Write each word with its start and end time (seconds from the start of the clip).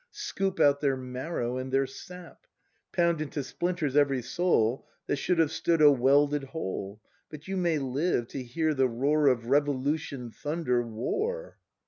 Scoop 0.09 0.59
out 0.59 0.81
their 0.81 0.97
marrow 0.97 1.57
and 1.57 1.71
their 1.71 1.85
sap, 1.85 2.47
Pound 2.91 3.21
into 3.21 3.43
splinters 3.43 3.95
every 3.95 4.23
soul, 4.23 4.87
That 5.05 5.17
should 5.17 5.37
have 5.37 5.51
stood 5.51 5.79
a 5.79 5.91
welded 5.91 6.45
whole;— 6.45 7.03
But 7.29 7.47
you 7.47 7.55
may 7.55 7.77
live 7.77 8.27
to 8.29 8.41
hear 8.41 8.73
the 8.73 8.87
roar 8.89 9.27
Of 9.27 9.45
revolution 9.45 10.31
thunder: 10.31 10.81
War! 10.81 11.59